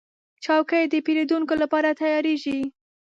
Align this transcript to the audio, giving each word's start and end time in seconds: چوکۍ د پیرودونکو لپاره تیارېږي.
چوکۍ 0.43 0.83
د 0.89 0.93
پیرودونکو 1.05 1.53
لپاره 1.61 1.89
تیارېږي. 2.01 2.59